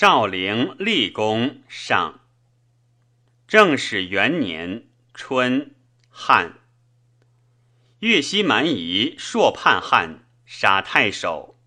[0.00, 2.20] 少陵立功上。
[3.46, 5.74] 正始元年春，
[6.08, 6.54] 汉。
[7.98, 11.58] 越西蛮夷朔叛汉，杀太守，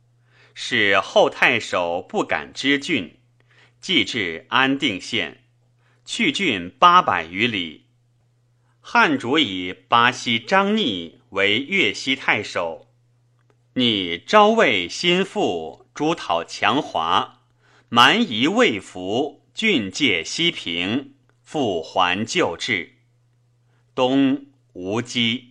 [0.56, 3.20] 使后太守不敢知郡，
[3.80, 5.44] 即至安定县，
[6.04, 7.86] 去郡八百余里。
[8.82, 12.88] 汉主以巴西张逆为越西太守，
[13.76, 17.43] 拟昭魏心腹，诸讨强华，
[17.96, 22.94] 蛮夷未服，郡界西平，复还旧制。
[23.94, 25.50] 东吴姬。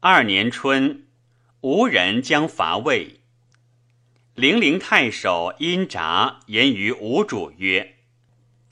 [0.00, 1.04] 二年春，
[1.60, 3.20] 吴人将伐魏。
[4.34, 7.96] 零陵太守殷札言于吴主曰。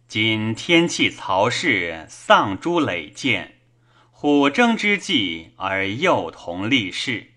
[0.09, 3.57] 今天气曹氏丧诸累建，
[4.11, 7.33] 虎争之际而幼童立事。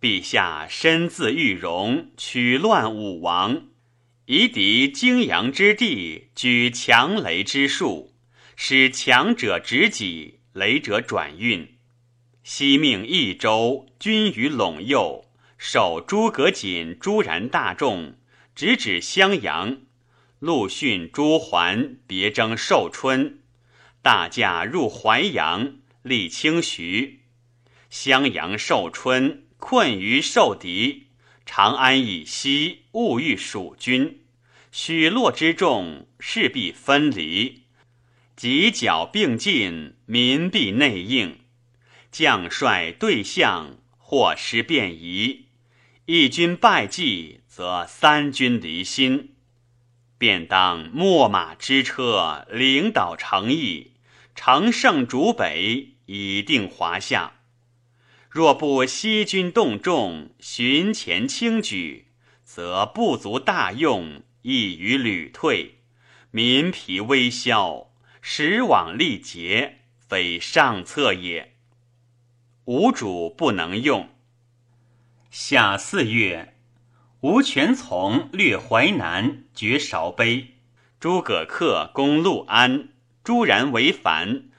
[0.00, 3.64] 陛下身自玉容，取乱武王，
[4.26, 8.12] 夷狄荆阳之地，举强雷之术，
[8.56, 11.76] 使强者执己，雷者转运。
[12.42, 18.16] 西命益州军于陇右，守诸葛瑾、朱然大众，
[18.52, 19.82] 直指襄阳。
[20.40, 23.38] 陆逊、朱桓别征寿春，
[24.02, 27.20] 大驾入淮阳，立清徐。
[27.90, 31.05] 襄阳、寿春困于受敌，
[31.46, 34.20] 长安以西勿欲蜀军。
[34.70, 37.62] 许洛之众势必分离，
[38.36, 41.38] 犄角并进，民必内应。
[42.10, 45.46] 将帅对象，或失便宜；
[46.04, 49.34] 一军败绩，则三军离心。
[50.18, 53.92] 便当秣马之车，领导诚意，
[54.34, 57.35] 乘胜逐北，以定华夏。
[58.36, 62.08] 若不惜军动众，寻前轻举，
[62.44, 65.78] 则不足大用，易于屡退，
[66.30, 71.54] 民疲微消，时往力竭，非上策也。
[72.66, 74.10] 吴主不能用。
[75.30, 76.56] 夏四月。
[77.20, 80.56] 吴权从略淮南，绝韶碑。
[81.00, 82.90] 诸葛恪攻陆安，
[83.24, 84.50] 朱然为樊。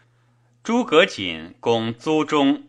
[0.63, 2.63] 诸葛瑾攻租中。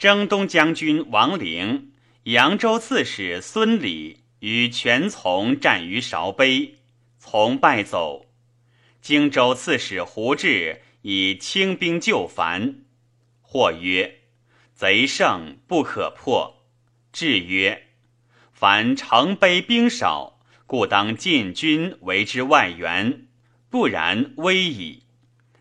[0.00, 6.78] 征东将军王陵、扬州刺史孙礼与权从战于韶碑，
[7.18, 8.24] 从败走。
[9.02, 12.76] 荆州刺史胡志以轻兵救樊。
[13.42, 14.20] 或曰
[14.72, 16.64] ：“贼胜不可破。”
[17.12, 17.88] 志曰。
[18.54, 23.26] 凡城卑兵少，故当进军为之外援，
[23.68, 25.02] 不然危矣。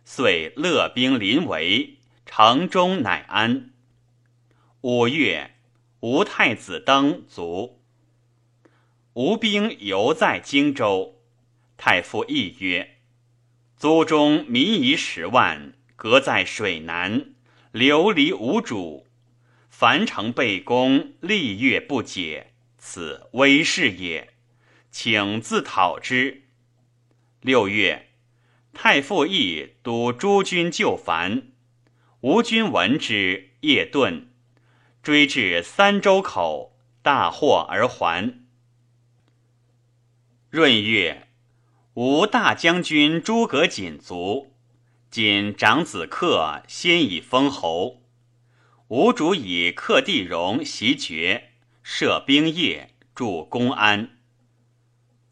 [0.06, 3.69] 遂勒兵临围，城中乃安。
[4.82, 5.56] 五月，
[6.00, 7.82] 吴太子登卒。
[9.12, 11.22] 吴兵犹在荆州，
[11.76, 12.96] 太傅议曰
[13.76, 17.34] ：“租中民夷十万，隔在水南，
[17.74, 19.06] 流离无主。
[19.70, 24.30] 樊城被攻，历月不解。”此威势也，
[24.90, 26.44] 请自讨之。
[27.42, 28.12] 六月，
[28.72, 31.50] 太傅义督诸军就樊，
[32.22, 34.28] 吴军闻之，夜遁，
[35.02, 38.40] 追至三州口，大获而还。
[40.52, 41.28] 闰月，
[41.94, 44.54] 吴大将军诸葛瑾卒，
[45.12, 48.02] 瑾长子克先以封侯，
[48.90, 51.46] 吴主以克地荣袭爵。
[51.82, 54.20] 设兵业，驻公安。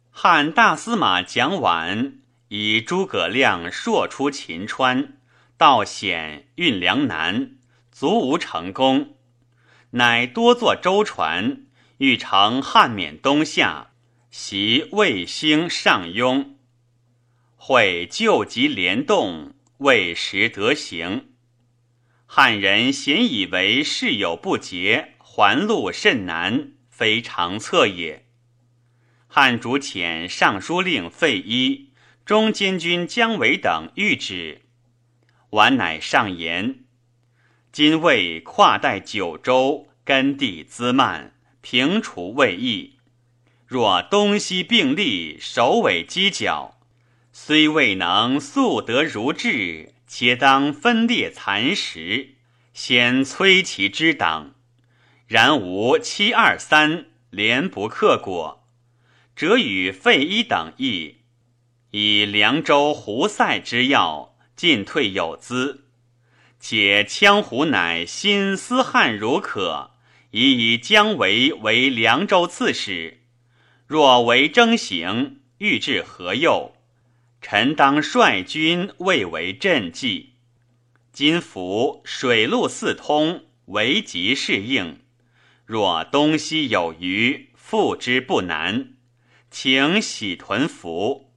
[0.09, 2.13] 汉大司马蒋琬
[2.47, 5.19] 以诸葛亮朔出秦川，
[5.55, 7.57] 道险运粮难，
[7.91, 9.16] 卒无成功，
[9.97, 11.65] 乃多坐舟船，
[11.97, 13.89] 欲乘汉免东下，
[14.29, 16.49] 袭魏兴上庸。
[17.55, 21.29] 会救急联动，未时得行。
[22.27, 25.15] 汉人咸以为事有不捷。
[25.19, 28.25] 还路甚难，非常策也。
[29.27, 31.91] 汉主遣尚书令费祎、
[32.25, 34.63] 中监军姜维等谕旨，
[35.51, 36.85] 完乃上言：
[37.71, 42.93] 今魏跨代九州，根地滋蔓，平除未易。
[43.65, 46.79] 若东西并立，首尾犄角，
[47.33, 52.35] 虽未能速得如志，且当分裂蚕食，
[52.73, 54.55] 先摧其之党。
[55.27, 58.65] 然无七二三连不克果，
[59.35, 61.17] 则与费祎等议，
[61.91, 65.83] 以凉州胡塞之要进退有资。
[66.61, 69.91] 且羌胡乃心思汉如可，
[70.31, 73.21] 以以姜维为凉州刺史。
[73.85, 76.73] 若为征行，欲至何右？
[77.41, 80.33] 臣当率军未为赈济。
[81.13, 84.99] 今服水陆四通，为急适应。
[85.65, 88.93] 若东西有余，复之不难。
[89.49, 91.31] 请喜屯服，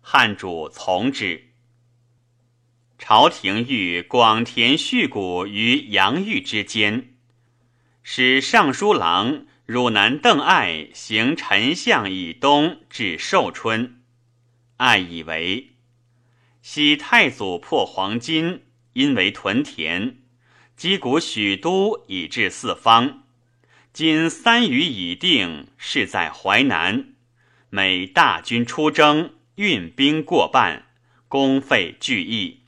[0.00, 1.48] 汉主从之。
[2.98, 7.09] 朝廷欲广田蓄谷于阳域之间，
[8.02, 14.00] 使尚书郎汝南邓艾行丞相以东至寿春。
[14.78, 15.72] 艾以为，
[16.62, 18.60] 昔太祖破黄巾，
[18.94, 20.16] 因为屯田，
[20.76, 23.24] 击鼓许都以至四方。
[23.92, 27.14] 今三余已定，是在淮南。
[27.68, 30.86] 每大军出征，运兵过半，
[31.28, 32.62] 公费巨益。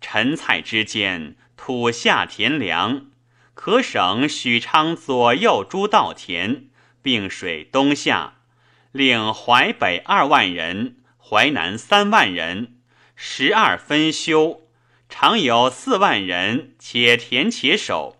[0.00, 3.06] 陈蔡之间，土下田粮，
[3.54, 6.68] 可省许昌左右诸稻田，
[7.02, 8.38] 并水东下，
[8.92, 12.78] 令淮北二万人，淮南三万人，
[13.14, 14.62] 十二分修，
[15.08, 18.16] 常有四万人，且田且守。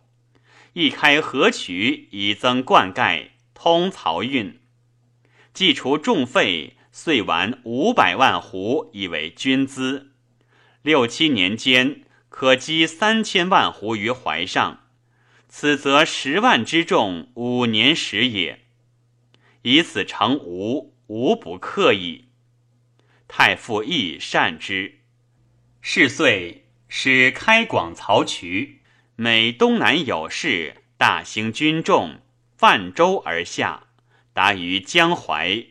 [0.75, 4.61] 一开河渠，以增灌溉，通漕运。
[5.52, 10.12] 既除重费，遂完五百万斛以为军资。
[10.82, 14.81] 六七年间，可积三千万斛于淮上。
[15.55, 18.61] 此则十万之众，五年时也。
[19.61, 22.31] 以此成吴，无不克矣。
[23.29, 25.01] 太傅亦善之。
[25.83, 28.81] 是岁，使开广漕渠，
[29.15, 32.23] 每东南有事，大兴军众，
[32.57, 33.89] 泛舟而下。
[34.33, 35.67] 达于江淮，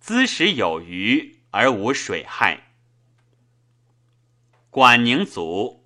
[0.00, 2.74] 资食有余而无水害。
[4.68, 5.82] 管宁卒，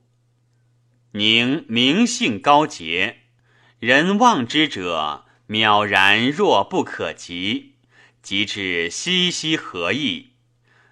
[1.13, 3.19] 宁名姓高洁，
[3.81, 7.75] 人望之者渺然若不可及，
[8.23, 10.31] 及至熙熙何意，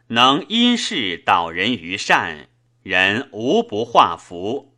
[0.09, 2.49] 能因事导人于善，
[2.85, 4.73] 人无不化福。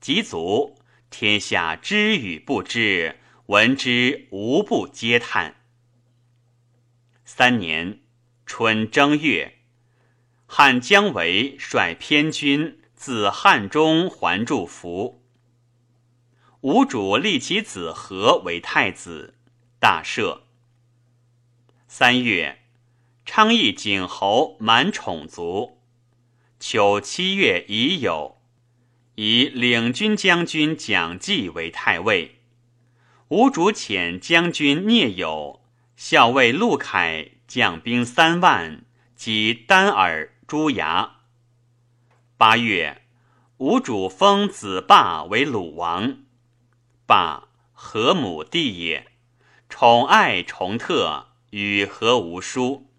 [0.00, 0.78] 及卒，
[1.10, 3.16] 天下知与不知，
[3.46, 5.56] 闻之无不嗟叹。
[7.26, 8.00] 三年
[8.46, 9.58] 春正月，
[10.46, 15.22] 汉姜维率偏军自汉中还驻福。
[16.66, 19.34] 吴主立其子和为太子，
[19.78, 20.40] 大赦。
[21.86, 22.58] 三月，
[23.24, 25.78] 昌邑景侯满宠卒。
[26.58, 28.34] 秋七月乙酉，
[29.14, 32.40] 以领军将军蒋济为太尉。
[33.28, 35.62] 吴主遣将军聂友。
[35.96, 38.84] 校尉陆凯将兵三万，
[39.14, 41.18] 及丹耳、朱牙。
[42.36, 43.02] 八月，
[43.58, 46.25] 吴主封子霸为鲁王。
[47.06, 49.06] 霸何母弟也，
[49.68, 52.90] 宠爱崇特，与何无殊。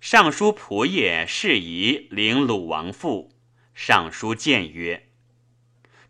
[0.00, 3.30] 尚书仆射适宜领鲁王父。
[3.72, 5.06] 尚书谏曰：“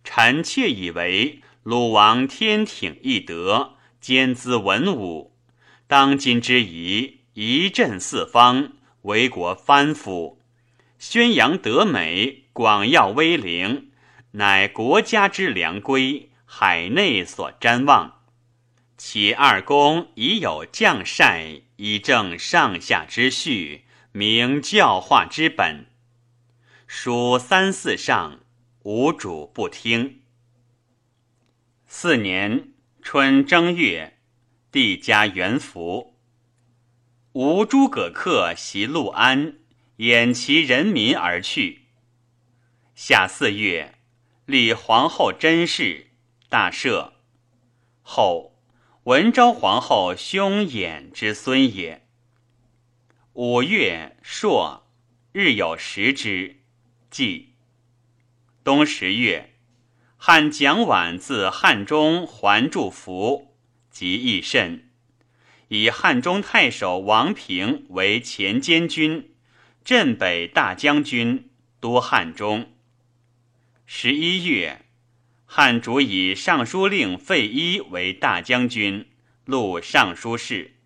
[0.02, 5.36] 臣妾以为鲁王天挺义德，兼资文武。”
[5.86, 10.40] 当今之宜，仪振四方，为国藩辅，
[10.98, 13.90] 宣扬德美，广耀威灵，
[14.32, 18.24] 乃国家之良规，海内所瞻望。
[18.96, 25.86] 其二公已有将帅，以正上下之序，明教化之本。
[26.88, 28.40] 属三四上，
[28.82, 30.22] 无主不听。
[31.86, 34.16] 四年春正月。
[34.72, 36.16] 帝加元服，
[37.32, 39.54] 吴诸葛恪袭陆安，
[39.96, 41.86] 掩其人民而去。
[42.94, 43.94] 夏四月，
[44.46, 46.09] 立皇后甄氏，
[46.50, 47.12] 大赦。
[48.02, 48.60] 后
[49.04, 52.06] 文昭皇后兄衍之孙也。
[53.32, 54.86] 五月朔，
[55.32, 56.60] 日有食之，
[57.10, 57.54] 祭。
[58.62, 59.54] 冬十月，
[60.18, 63.46] 汉蒋琬自汉中还祝福。
[63.90, 64.88] 及益甚，
[65.68, 69.34] 以汉中太守王平为前监军，
[69.84, 72.70] 镇北大将军，都汉中。
[73.86, 74.86] 十一月，
[75.52, 79.08] 汉主以尚书令费祎为大将军，
[79.44, 80.76] 录尚书事。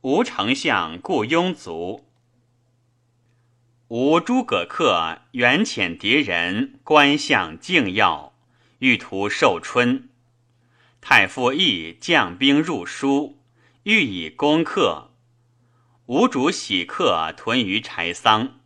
[0.00, 2.08] 吴丞相顾雍卒。
[3.86, 8.34] 吴诸葛恪远遣敌人，观相敬要，
[8.80, 10.08] 欲图寿春。
[11.00, 13.38] 太傅义将兵入书，
[13.84, 15.12] 欲以攻克。
[16.06, 18.58] 吴主喜客屯于柴桑。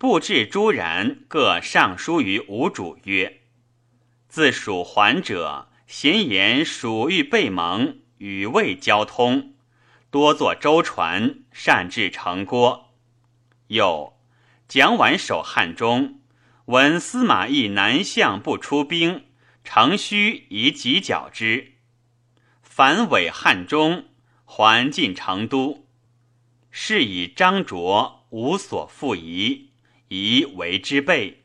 [0.00, 3.42] 布置朱然各上书于吴主曰
[4.30, 9.52] ：“自蜀还者，咸言蜀欲备盟，与魏交通，
[10.10, 12.94] 多作舟船，善制城郭。
[13.66, 14.14] 又
[14.66, 16.20] 蒋琬守汉中，
[16.64, 19.26] 闻司马懿南向不出兵，
[19.64, 21.74] 乘虚以己剿之，
[22.62, 24.06] 反伪汉中，
[24.46, 25.86] 还进成都。
[26.70, 29.69] 是以张卓无所复疑，
[30.10, 31.44] 宜为之备。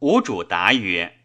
[0.00, 1.20] 吴主答曰：“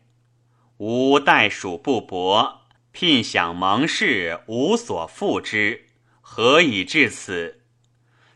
[0.80, 2.62] 吾待蜀不薄，
[2.94, 5.88] 聘享盟誓，无所复之，
[6.22, 7.60] 何以至此？”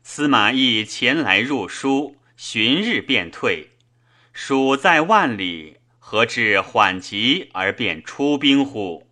[0.04, 3.70] 司马懿前来入书，旬日便退。
[4.34, 9.08] 蜀在万里，何至缓急而便出兵乎？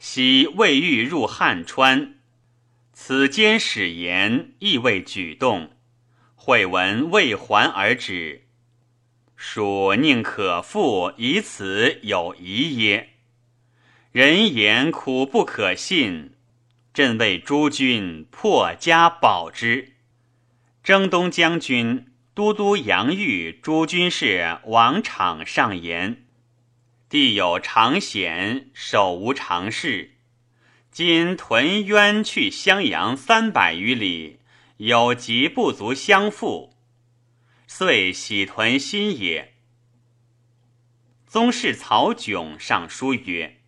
[0.00, 2.16] 昔未欲入汉川。
[2.92, 5.75] 此间使言亦未举动，
[6.46, 8.44] 会闻未还而止。
[9.34, 13.14] 蜀宁可复以此有疑耶？
[14.12, 16.34] 人言苦不可信，
[16.94, 19.94] 朕为诸君破家保之。
[20.84, 26.26] 征东将军、都督杨玉诸军事王昶上言：
[27.08, 30.12] 地有常险，手无常事。
[30.92, 34.35] 今屯渊去襄阳三百余里，
[34.78, 36.74] 有疾不足相负，
[37.66, 39.54] 遂喜屯新也。
[41.26, 43.62] 宗室曹炯上书曰：“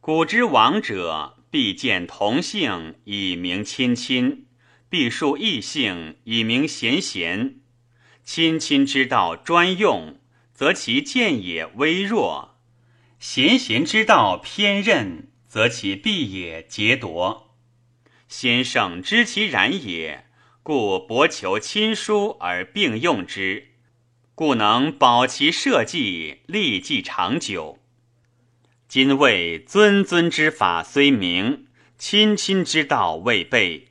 [0.00, 4.46] 古之王者，必见同姓以明亲亲，
[4.88, 7.60] 必述异姓以明贤贤。
[8.24, 10.20] 亲亲之道专用，
[10.52, 12.56] 则其见也微弱；
[13.18, 17.49] 贤贤之道偏任。”则其必也劫夺。
[18.30, 20.24] 先生知其然也，
[20.62, 23.72] 故博求亲疏而并用之，
[24.36, 27.80] 故能保其社稷，立计长久。
[28.86, 31.66] 今谓尊尊之法虽明，
[31.98, 33.88] 亲亲之道未备，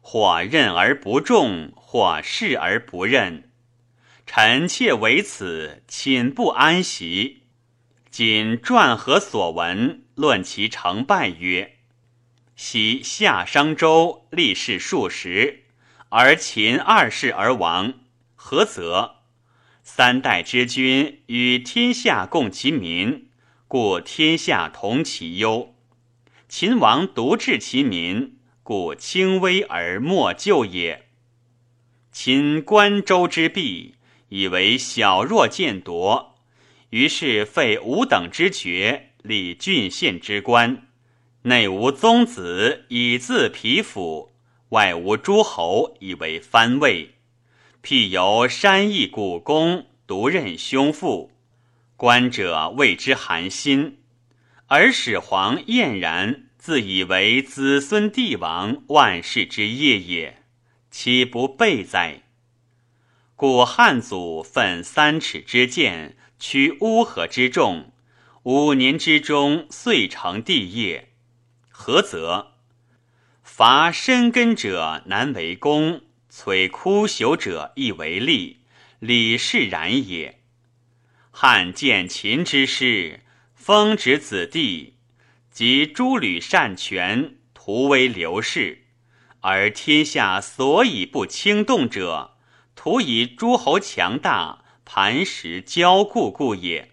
[0.00, 3.50] 或任而不重，或视而不任。
[4.24, 7.42] 臣妾为此，寝不安席。
[8.10, 10.04] 今传何所闻？
[10.14, 11.73] 论其成败曰：
[12.56, 15.64] 昔夏商周立世数十，
[16.10, 17.94] 而秦二世而亡，
[18.36, 19.16] 何则？
[19.82, 23.28] 三代之君与天下共其民，
[23.66, 25.74] 故天下同其忧。
[26.48, 31.08] 秦王独治其民，故轻危而莫救也。
[32.12, 33.96] 秦关周之弊，
[34.28, 36.36] 以为小弱见夺，
[36.90, 39.10] 于是废五等之爵。
[39.24, 40.86] 立郡县之官，
[41.46, 44.32] 内无宗子以自皮肤，
[44.70, 47.16] 外无诸侯以为藩位。
[47.82, 51.32] 辟由山邑古公，独任兄父，
[51.98, 53.98] 观者谓之寒心。
[54.68, 60.44] 而始皇晏然自以为子孙帝王万世之业也，
[60.90, 62.22] 岂不备哉？
[63.36, 67.92] 故汉祖奋三尺之剑，驱乌合之众。
[68.44, 71.10] 五年之中，遂成帝业。
[71.86, 72.52] 何则？
[73.42, 76.00] 伐深根者难为功，
[76.32, 78.60] 摧枯朽者易为利，
[79.00, 80.40] 理是然也。
[81.30, 83.20] 汉见秦之师，
[83.54, 84.94] 封植子弟，
[85.50, 88.86] 及诸吕擅权，图为刘氏，
[89.40, 92.38] 而天下所以不轻动者，
[92.74, 96.92] 图以诸侯强大，磐石骄固故也。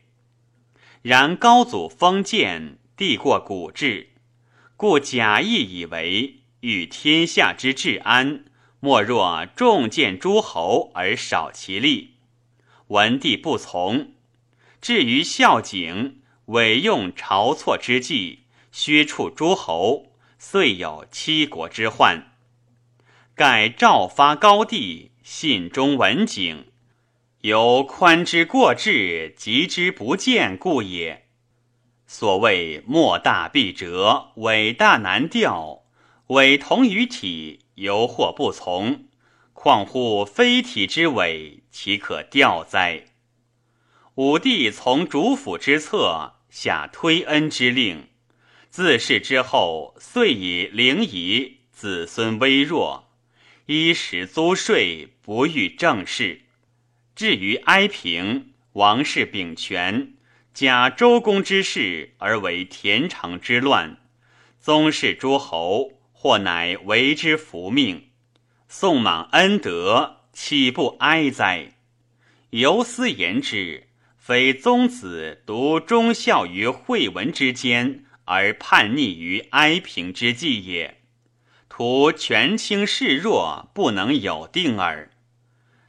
[1.02, 4.10] 然高祖封建，帝过古制，
[4.82, 8.46] 故假意以为欲天下之治安，
[8.80, 12.16] 莫若重建诸侯而少其力。
[12.88, 14.14] 文帝不从，
[14.82, 18.40] 至于孝景，委用晁错之计，
[18.72, 22.32] 削黜诸侯，遂有七国之患。
[23.36, 26.66] 盖诏发高帝，信中文景。
[27.42, 31.21] 由宽之过至，急之不见故也。
[32.14, 35.84] 所谓莫大必折，伟大难调，
[36.28, 39.06] 伟同于体，犹或不从，
[39.54, 43.06] 况乎非体之伟，岂可调哉？
[44.16, 48.10] 武帝从主府之策，下推恩之令，
[48.70, 53.08] 自是之后，遂以灵仪，子孙微弱，
[53.68, 56.42] 衣食租税，不遇政事。
[57.16, 60.16] 至于哀平，王室秉权，
[60.54, 63.98] 假周公之事而为田常之乱，
[64.60, 68.10] 宗室诸侯或乃为之服命。
[68.68, 71.76] 宋莽恩德，岂不哀哉？
[72.50, 80.98] 由斯言之，非宗子独忠孝于惠文之间，而叛逆于哀平之际也。
[81.70, 85.12] 图权倾势弱，不能有定耳。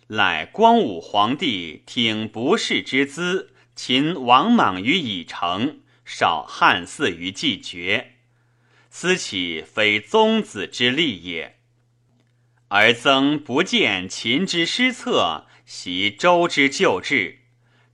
[0.09, 8.17] 乃光武皇帝挺不世之资，秦王莽于已成，少汉嗣于既绝，
[8.91, 11.57] 思岂非宗子之利也？
[12.69, 17.41] 而曾不见秦之失策，袭周之旧制，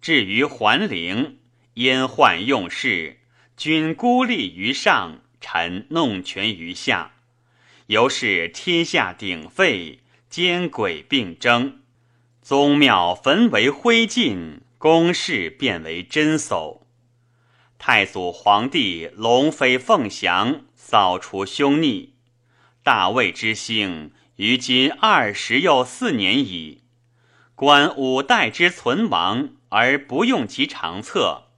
[0.00, 1.38] 至于桓灵，
[1.74, 3.18] 燕患用事，
[3.56, 7.12] 君孤立于上，臣弄权于下，
[7.86, 11.80] 由是天下鼎沸，奸诡并争。
[12.42, 16.86] 宗庙焚为灰烬，宫室变为珍馊。
[17.78, 22.14] 太祖皇帝龙飞凤翔，扫除凶逆。
[22.84, 26.82] 大魏之兴，于今二十又四年矣。
[27.56, 31.48] 观五代之存亡，而不用其长策；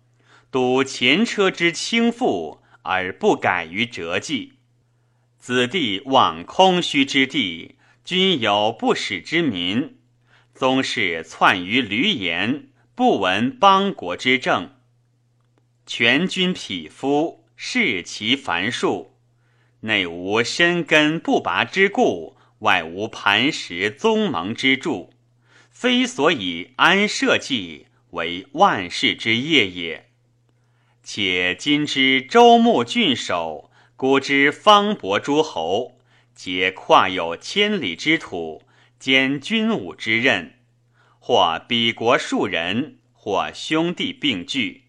[0.51, 4.55] 睹前车之倾覆，而不改于辙迹。
[5.39, 9.99] 子弟望空虚之地，均有不使之民。
[10.55, 12.69] 宗室窜于闾阎，
[13.01, 14.75] 不闻邦国之政。
[15.87, 19.17] 全军匹夫，视其繁数，
[19.81, 25.15] 内无深根不拔之故，外无磐石宗盟之助，
[25.71, 30.11] 非所以安社稷为万世之业也。
[31.03, 35.97] 且今之周穆郡守，古之方伯诸侯，
[36.35, 38.65] 皆跨有千里之土。
[38.99, 40.57] 兼军武之任，
[41.33, 44.83] 或比国庶人，或兄弟并聚，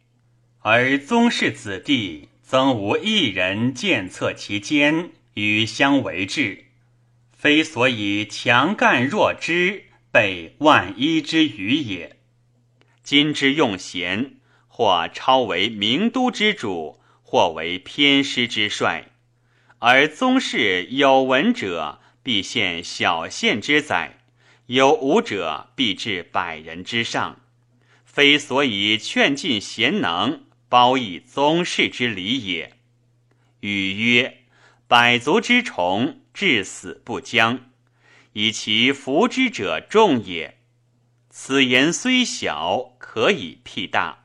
[0.61, 6.65] 而宗室子弟曾无一人见策其间，与相为治，
[7.31, 12.17] 非所以强干弱枝，备万一之余也。
[13.03, 19.11] 今之用贤，或超为名都之主，或为偏师之帅，
[19.77, 21.99] 而宗室有闻者。
[22.23, 24.20] 必献小县之宰，
[24.71, 27.41] 有武者必至百人之上，
[28.05, 32.77] 非所以劝进贤能，褒以宗室之礼也。
[33.59, 34.45] 语曰
[34.87, 37.59] ：“百足之虫，至死不僵，
[38.31, 40.59] 以其服之者众也。”
[41.29, 44.23] 此言虽小，可以辟大。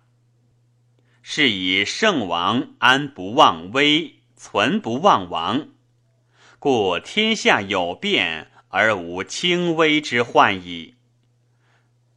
[1.24, 5.70] 是以圣王安不忘危，存不忘亡。
[6.60, 10.96] 故天下有变而无轻微之患矣。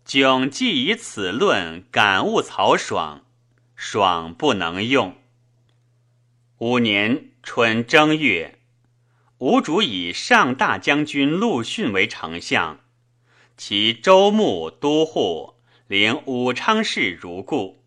[0.05, 3.23] 窘既以此论感悟曹爽，
[3.77, 5.15] 爽不能用。
[6.57, 8.59] 五年春正月，
[9.37, 12.81] 吴主以上大将军陆逊为丞相，
[13.55, 15.53] 其周穆都护，
[15.87, 17.85] 领武昌事如故。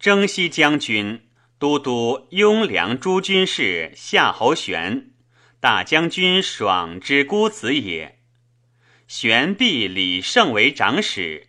[0.00, 1.22] 征西将军。
[1.60, 5.09] 都督雍凉诸军事夏侯玄，
[5.60, 8.18] 大将军爽之孤子也。
[9.06, 11.48] 玄必李胜为长史，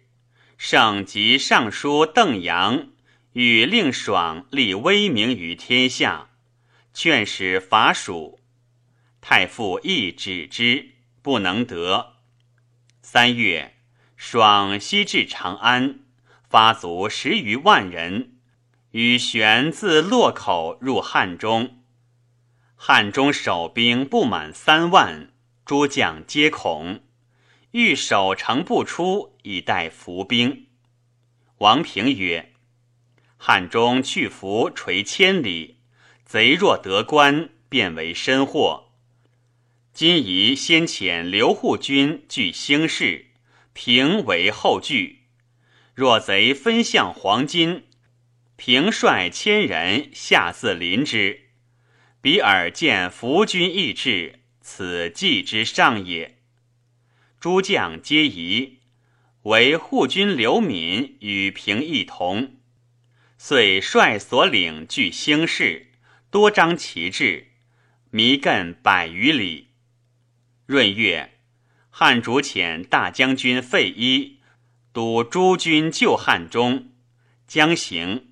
[0.58, 2.89] 胜及尚书邓阳，
[3.32, 6.32] 与令爽立威名于天下，
[6.93, 8.41] 劝使伐蜀。
[9.21, 10.89] 太傅亦止之，
[11.21, 12.17] 不能得。
[13.02, 13.76] 三月，
[14.17, 16.00] 爽西至长安，
[16.50, 18.34] 发卒十余万人。
[18.91, 21.81] 与玄自洛口入汉中，
[22.84, 25.32] 汉中守兵不满三万，
[25.65, 27.04] 诸将皆恐，
[27.74, 30.65] 欲守城不出，以待伏兵。
[31.60, 32.54] 王平曰
[33.38, 35.78] ：“汉中去伏垂千里，
[36.26, 38.89] 贼若得关，便为身祸。
[39.94, 43.28] 今宜先遣刘护军据兴市，
[43.74, 45.28] 平为后据。
[45.94, 47.84] 若贼分向黄金。”
[48.58, 51.51] 平率千人下自临之，
[52.22, 56.38] 比尔见伏军意志，此计之上也。
[57.40, 58.78] 诸将皆疑，
[59.42, 62.58] 唯护军刘敏与平一同，
[63.40, 65.94] 遂率所领据兴事，
[66.30, 67.54] 多张旗帜，
[68.12, 69.70] 弥亘百余里。
[70.68, 71.40] 闰月，
[71.90, 74.42] 汉主遣大将军费祎
[74.94, 76.92] 督诸军救汉中，
[77.48, 78.31] 将行。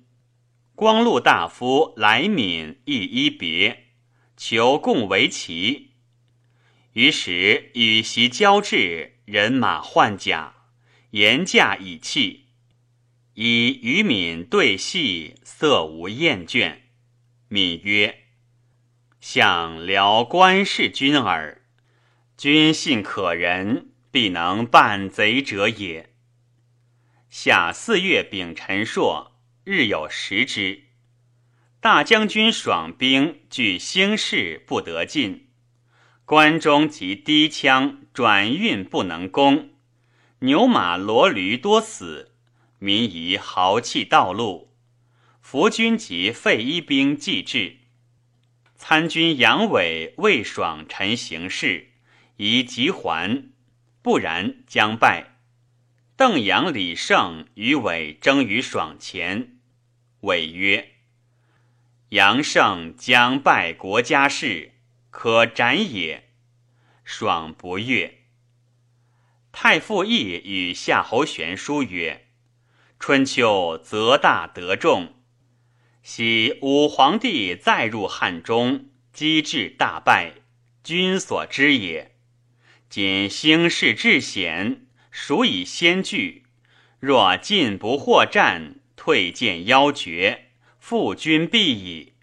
[0.80, 3.88] 光禄大夫来敏亦一别，
[4.34, 5.90] 求共为旗。
[6.94, 10.54] 于是与袭交至，人马换甲，
[11.10, 12.46] 言驾以弃。
[13.34, 16.78] 以与敏对戏，色无厌倦。
[17.48, 18.20] 敏曰
[19.20, 21.60] ：“向辽官事君耳，
[22.38, 26.14] 君信可人，必能办贼者也。”
[27.28, 29.29] 夏四月丙辰朔。
[29.64, 30.84] 日有食之，
[31.80, 35.48] 大将军爽兵据兴市不得进，
[36.24, 39.68] 关中及低羌转运不能攻，
[40.38, 42.32] 牛马骡驴多死，
[42.78, 44.74] 民夷豪气道路。
[45.42, 47.76] 伏军及废一兵既至，
[48.76, 51.90] 参军杨伟魏爽臣行事，
[52.38, 53.50] 宜急还，
[54.00, 55.39] 不然将败。
[56.20, 59.56] 邓阳、李胜与伟争于爽前，
[60.20, 60.90] 伟曰。
[62.10, 64.72] 杨胜将败国家事，
[65.08, 66.28] 可斩也。
[67.04, 68.18] 爽不悦。
[69.50, 72.26] 太傅义与夏侯玄书曰
[73.00, 75.14] ：“春秋则大得众，
[76.02, 80.34] 昔武皇帝再入汉中，机智大败，
[80.84, 82.14] 君所知也。
[82.90, 84.84] 今兴势至险，
[85.22, 86.44] 孰以先惧？
[86.98, 90.46] 若进不获战，退见夭绝。”
[90.80, 92.14] 复君必矣，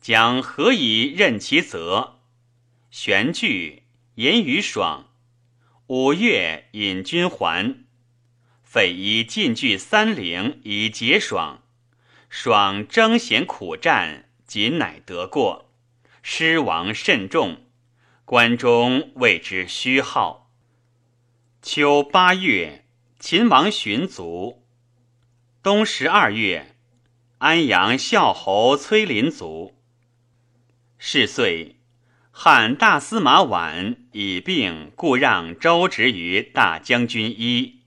[0.00, 2.20] 将何以任其责？
[2.92, 3.82] 玄惧
[4.14, 5.08] 言语爽，
[5.88, 7.84] 五月引军还，
[8.62, 11.62] 匪夷进据三陵以结爽。
[12.28, 15.72] 爽争贤苦战，仅乃得过，
[16.22, 17.66] 失亡甚重。
[18.24, 20.39] 关中为之虚号。
[21.62, 22.86] 秋八月，
[23.18, 24.62] 秦王寻卒。
[25.62, 26.74] 冬十二月。
[27.36, 29.76] 安阳孝侯崔林卒。
[30.96, 31.76] 是岁，
[32.30, 37.80] 汉大司马绾以病故让周职于大将军一。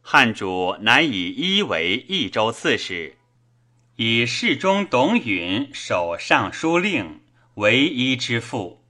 [0.00, 3.16] 汉主乃以一为益州刺史，
[3.96, 7.20] 以侍中董允守尚书令，
[7.54, 8.84] 为一之父。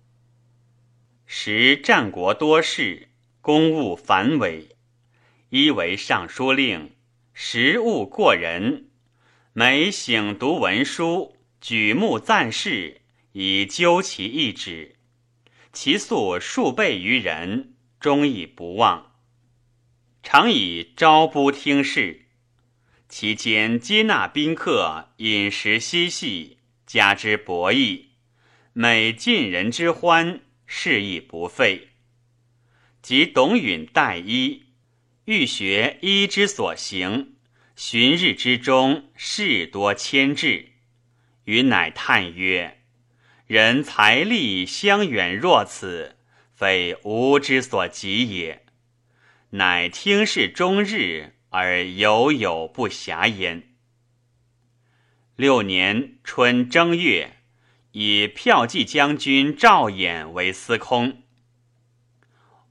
[1.24, 3.08] 时战国多事，
[3.44, 4.70] 公务繁伟，
[5.50, 6.92] 一为尚书令，
[7.34, 8.88] 实务过人。
[9.52, 13.02] 每醒读文书，举目赞事，
[13.32, 14.96] 以究其意旨。
[15.74, 19.12] 其素数倍于人，终亦不忘。
[20.22, 22.28] 常以朝不听事，
[23.10, 28.04] 其间接纳宾客，饮食嬉戏，加之博弈，
[28.72, 31.88] 每尽人之欢，事亦不废。
[33.04, 34.62] 及董允代医，
[35.26, 37.34] 欲学医之所行。
[37.76, 40.70] 旬日之中，事多牵制。
[41.44, 42.80] 允乃叹曰
[43.46, 46.16] ：“人财力相远若此，
[46.54, 48.64] 非吾之所及也。
[49.50, 53.74] 乃听事终日，而犹有不暇焉。”
[55.36, 57.36] 六年春正月，
[57.92, 61.23] 以骠骑将军赵衍为司空。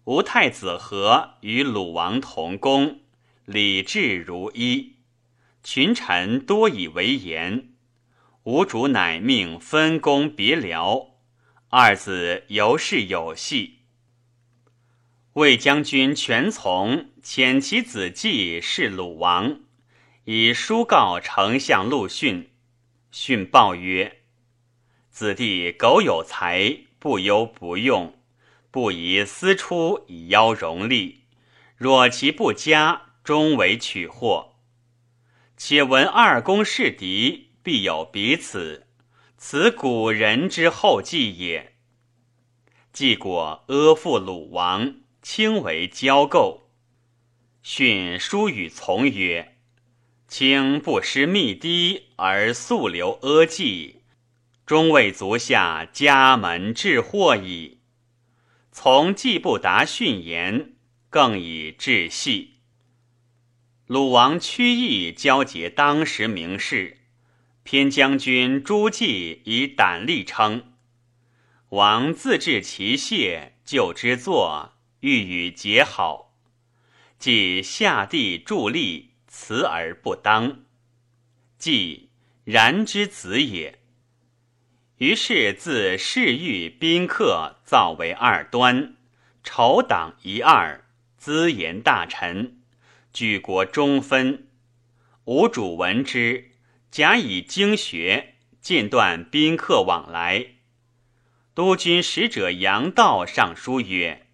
[0.06, 3.00] 吴太子和与鲁王同宫，
[3.46, 4.98] 礼制如一。
[5.64, 7.70] 群臣多以为言，
[8.44, 11.12] 吴主乃命分工别僚，
[11.70, 13.80] 二子尤是有戏。
[15.34, 19.62] 魏将军全从遣其子季是鲁王，
[20.26, 22.50] 以书告丞相陆逊。
[23.10, 24.18] 逊报曰
[25.10, 28.14] ：“子弟苟有才，不忧不用，
[28.74, 31.26] 不宜私出以邀荣利。
[31.78, 34.56] 若其不佳，终为取祸。”
[35.56, 38.88] 且闻二公是敌，必有彼此，
[39.38, 41.76] 此古人之后继也。
[42.92, 46.72] 既果阿附鲁王，轻为交构。
[47.62, 49.58] 训书与从曰
[50.28, 54.02] ：“卿不失密堤而速留阿计，
[54.66, 57.78] 终为足下家门致祸矣。”
[58.76, 60.74] 从既不达训言，
[61.12, 62.56] 更以致戏。
[63.86, 66.98] 鲁王屈意交结当时名士，
[67.62, 70.74] 偏将军朱季以胆力称。
[71.70, 76.34] 王自治其谢，就之作，欲与结好。
[77.20, 80.64] 即下地助力，辞而不当。
[81.60, 82.10] 季
[82.44, 83.83] 然之子也。
[85.04, 88.96] 于是自侍御宾客造为二端，
[89.44, 90.86] 仇党一二，
[91.18, 92.62] 资言大臣。
[93.12, 94.48] 举国中分，
[95.26, 96.52] 吴主闻之，
[96.90, 100.46] 假以经学，间断宾客往来。
[101.54, 104.28] 督军使者杨道上书曰：“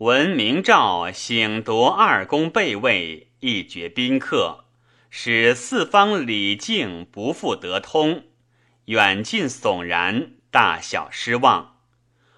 [0.00, 4.64] 闻明诏醒夺二公备位，一绝宾客，
[5.10, 8.24] 使四方礼敬不复得通，
[8.86, 11.76] 远近悚然，大小失望。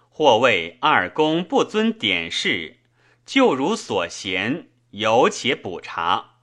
[0.08, 2.76] 或谓二公不遵典事，
[3.24, 6.36] 就如所嫌。”有且补察，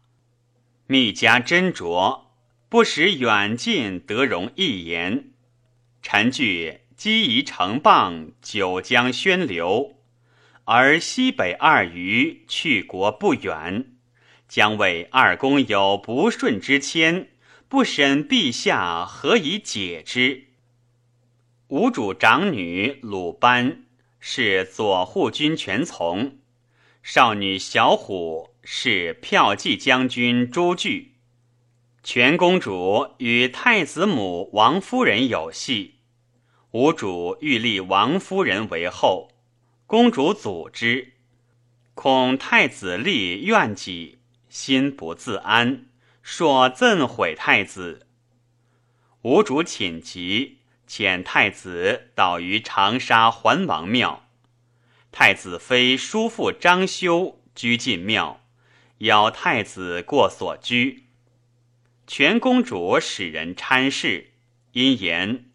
[0.85, 2.25] 密加斟酌，
[2.69, 5.31] 不使远近得容一言。
[6.03, 9.95] 臣惧积夷成棒，九江宣流，
[10.65, 13.93] 而西北二隅去国不远，
[14.47, 17.29] 将为二公有不顺之谦，
[17.73, 20.43] 不审陛下何以解之？
[21.69, 23.85] 吴主长女鲁班
[24.19, 26.37] 是左护军权从，
[27.01, 31.15] 少女小虎是骠骑将军朱据。
[32.03, 35.95] 全公主与太子母王夫人有隙，
[36.73, 39.31] 吴主欲立王夫人为后，
[39.87, 41.13] 公主阻之，
[41.95, 45.87] 恐太子立怨己，心不自安，
[46.23, 48.07] 说赠毁太子。
[49.21, 50.57] 吴主寝疾。
[50.85, 54.27] 遣太子导于长沙桓王庙，
[55.11, 58.45] 太子妃叔父张修居进庙，
[58.99, 61.05] 邀太子过所居。
[62.05, 64.33] 全公主使人参事，
[64.73, 65.45] 因言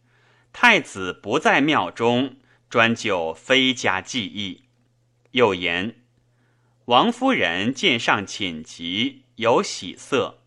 [0.53, 2.37] 太子不在庙中，
[2.69, 4.65] 专就妃家记忆。
[5.33, 6.01] 又言
[6.87, 10.38] 王夫人见上寝疾，有喜色。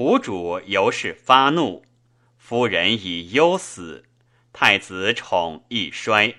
[0.00, 1.84] 吴主由是发怒。
[2.38, 4.06] 夫人已忧死，
[4.50, 6.36] 太子宠亦衰。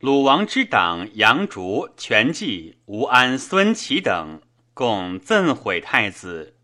[0.00, 4.42] 鲁王之党杨竹、全季、吴安、孙齐等
[4.74, 6.56] 共赠毁太子，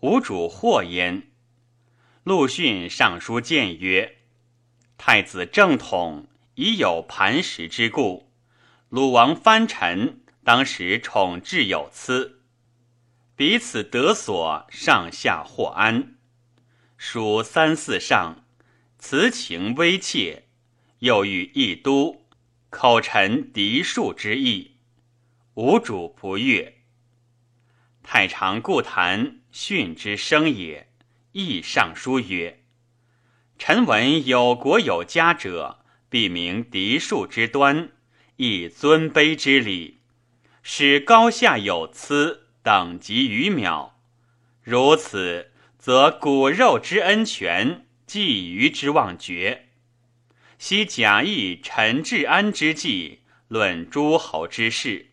[0.00, 1.30] 吴主祸焉。
[2.24, 4.16] 陆逊上书谏曰
[4.98, 8.32] ：“太子正统，已有磐石之故。
[8.88, 12.39] 鲁王藩臣，当时宠至有疵，
[13.40, 16.16] 彼此得所，上下或安。”
[16.98, 18.44] 属三四上，
[18.98, 20.42] 辞情微切，
[20.98, 22.26] 又欲一都，
[22.68, 24.72] 口陈嫡庶之意，
[25.54, 26.82] 无主不悦。
[28.02, 30.90] 太常故谈训之生也，
[31.32, 32.62] 亦上书曰
[33.58, 35.78] ：“臣闻有国有家者，
[36.10, 37.90] 必明嫡庶之端，
[38.36, 40.02] 亦尊卑之礼，
[40.62, 43.98] 使高下有疵，等级于秒。
[44.62, 45.46] 如此。”
[45.80, 49.68] 则骨肉之恩全，觊觎之望绝。
[50.58, 55.06] 昔假意陈治安之计，论诸侯之事，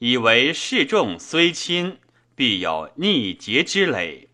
[0.00, 1.98] 以为世众虽亲，
[2.34, 4.26] 必有逆节之累；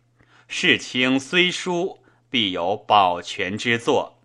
[0.49, 4.23] 世轻虽疏，必有保全之作。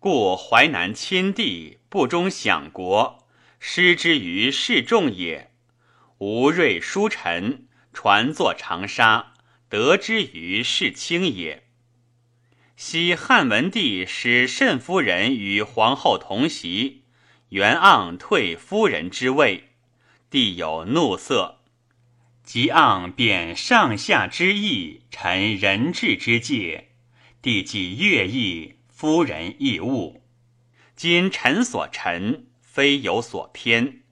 [0.00, 3.26] 故淮南亲帝不忠享国，
[3.60, 5.50] 失之于世众也。
[6.26, 9.34] 吴瑞书臣传作长沙。
[9.68, 11.64] 得之于世卿也。
[12.76, 17.02] 昔汉文帝使慎夫人与皇后同席，
[17.50, 19.64] 袁盎退夫人之位，
[20.30, 21.60] 帝有怒色。
[22.42, 26.92] 即盎贬上下之意，臣人质之戒，
[27.42, 30.22] 帝既悦意，夫人亦恶。
[30.96, 34.03] 今臣所陈，非有所偏，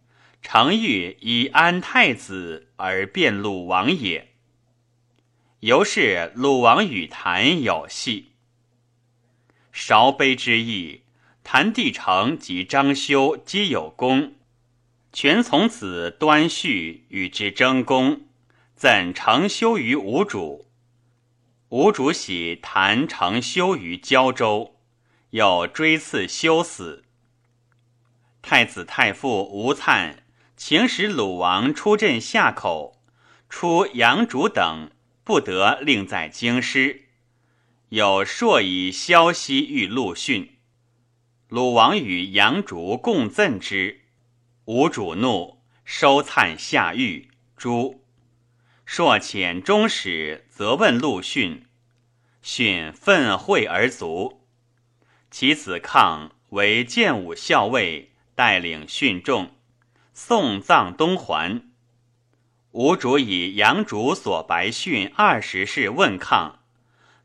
[0.43, 4.35] 诚欲以安太子而变鲁王也。
[5.61, 8.33] 由是鲁王与谭有隙，
[9.71, 11.03] 韶悲之意，
[11.45, 14.35] 谭帝成及张修皆有功，
[15.13, 18.23] 全从子端绪与之争功，
[18.75, 20.67] 怎成修于吴主？
[21.69, 24.75] 吴主喜谭成修于胶州，
[25.31, 27.05] 又追赐修死。
[28.43, 30.17] 太子太傅吴粲
[30.57, 33.03] 请使鲁王出镇下口，
[33.49, 34.91] 出杨主等。
[35.25, 37.05] 不得令在京师，
[37.91, 40.57] 有朔以消息欲陆逊。
[41.47, 44.01] 鲁王与杨竹共赠之，
[44.65, 47.31] 吴主怒，收灿下狱。
[47.57, 48.05] 诛。
[48.85, 51.67] 朔遣中使责问陆逊，
[52.43, 54.41] 逊愤恚而卒。
[55.31, 59.55] 其子抗为建武校尉，带领训众，
[60.25, 61.63] 送葬东还。
[62.71, 66.61] 吴主以杨主所白训二十事问抗，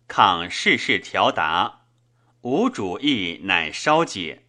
[0.07, 1.85] 抗事事调答，
[2.41, 4.47] 吴主意乃稍解。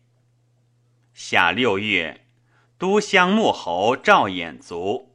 [1.12, 2.24] 夏六月，
[2.78, 5.14] 都乡穆侯赵衍卒。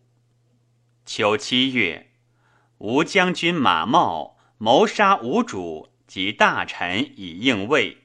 [1.04, 2.12] 秋七月，
[2.78, 8.04] 吴将军马茂谋杀吴主及大臣以应魏，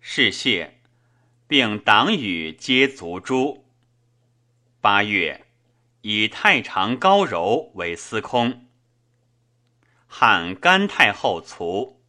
[0.00, 0.82] 事谢，
[1.48, 3.64] 并党羽皆卒诛。
[4.80, 5.46] 八月。
[6.02, 8.66] 以太常高柔为司空。
[10.06, 12.00] 汉甘太后卒。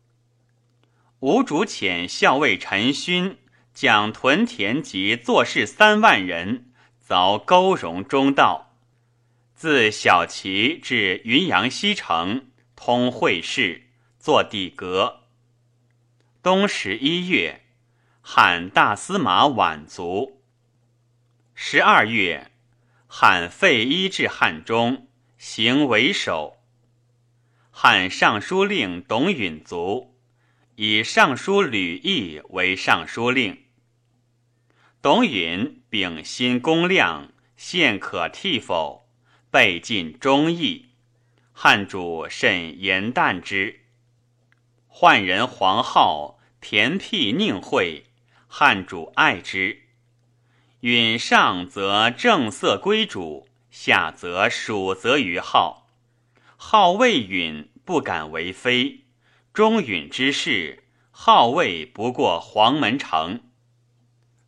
[1.20, 3.38] 吴主遣校尉陈勋
[3.74, 6.72] 将屯田及作事三万人
[7.06, 8.78] 凿沟容中道，
[9.54, 15.24] 自小齐至云阳西城，通会事，作底阁。
[16.42, 17.66] 冬十一月，
[18.22, 20.42] 汉大司马晚卒。
[21.54, 22.51] 十二月，
[23.14, 26.60] 汉废一至汉中，行为首。
[27.70, 30.16] 汉尚书令董允卒，
[30.76, 33.66] 以尚书吕毅为尚书令。
[35.02, 39.10] 董允秉心公亮，现可替否？
[39.52, 40.92] 备尽忠义，
[41.52, 43.82] 汉主甚严惮之。
[44.90, 48.06] 宦人黄皓田辟宁讳，
[48.48, 49.82] 汉主爱之。
[50.82, 55.88] 允上则正色归主，下则属则于号。
[56.58, 59.02] 号未允不敢为非，
[59.54, 63.42] 忠允之事，皓谓不过黄门城。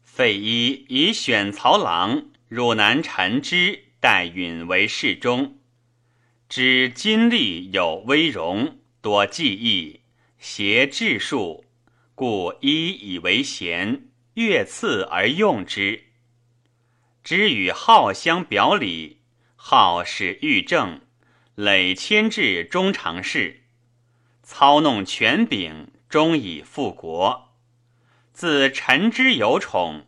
[0.02, 5.58] 费祎以选曹郎汝南陈之代允为侍中，
[6.50, 10.02] 知金历有威容，多技艺，
[10.39, 11.65] 协治术，
[12.15, 16.06] 故一以为贤，越次而用之。
[17.24, 19.22] 知与好相表里，
[19.56, 21.00] 好使御正，
[21.56, 23.64] 累迁至中常侍，
[24.42, 27.54] 操弄权柄，终以复国。
[28.34, 30.06] 自陈之有宠，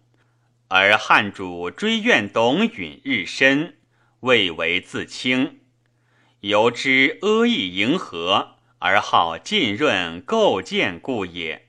[0.67, 3.77] 而汉主追怨董允日深，
[4.19, 5.61] 未为自清，
[6.41, 11.64] 由之阿意迎合，而好浸润构建故也。